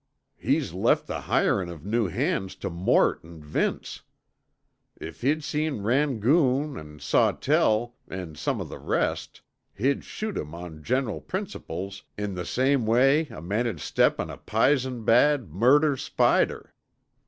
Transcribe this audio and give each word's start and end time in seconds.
He's 0.39 0.73
left 0.73 1.05
the 1.05 1.21
hirin' 1.21 1.69
of 1.69 1.85
new 1.85 2.07
hands 2.07 2.55
tuh 2.55 2.71
Mort 2.71 3.19
an' 3.23 3.39
Vince. 3.39 4.01
If 4.99 5.21
he'd 5.21 5.43
seen 5.43 5.83
Rangoon, 5.83 6.75
an' 6.75 6.97
Sawtell, 6.97 7.93
an' 8.07 8.33
some 8.33 8.59
o' 8.59 8.63
the 8.63 8.79
rest, 8.79 9.41
he'd 9.75 10.03
shoot 10.03 10.37
'em 10.39 10.55
on 10.55 10.81
general 10.81 11.21
principles 11.21 12.01
in 12.17 12.33
the 12.33 12.45
same 12.45 12.87
way 12.87 13.27
a 13.27 13.43
man'd 13.43 13.79
step 13.79 14.19
on 14.19 14.31
a 14.31 14.37
pizon 14.37 15.05
bad, 15.05 15.51
murder 15.53 15.95
spider. 15.95 16.73